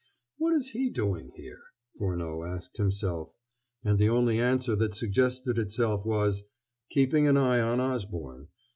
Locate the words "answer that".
4.39-4.95